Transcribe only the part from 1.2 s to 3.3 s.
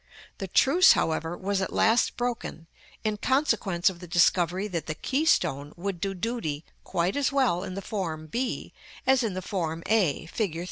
was at last broken, in